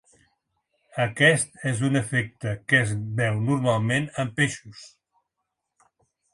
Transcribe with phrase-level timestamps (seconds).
[1.03, 4.85] Aquest és un efecte que es veu normalment en peixos.